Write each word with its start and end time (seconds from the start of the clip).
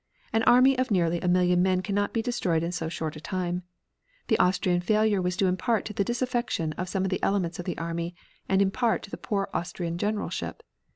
An 0.33 0.41
army 0.45 0.75
of 0.79 0.89
nearly 0.89 1.21
a 1.21 1.27
million 1.27 1.61
men 1.61 1.83
cannot 1.83 2.11
be 2.11 2.23
destroyed 2.23 2.63
in 2.63 2.71
so 2.71 2.89
short 2.89 3.15
a 3.15 3.21
time. 3.21 3.61
The 4.29 4.39
Austrian 4.39 4.81
failure 4.81 5.21
was 5.21 5.37
due 5.37 5.45
in 5.45 5.57
part 5.57 5.85
to 5.85 5.93
the 5.93 6.03
disaffection 6.03 6.73
of 6.73 6.89
some 6.89 7.03
of 7.03 7.11
the 7.11 7.21
elements 7.21 7.59
of 7.59 7.65
the 7.65 7.77
army, 7.77 8.15
and 8.49 8.63
in 8.63 8.71
part 8.71 9.03
to 9.03 9.11
the 9.11 9.17
poor 9.17 9.47
Austrian 9.53 9.99
generalship. 9.99 10.63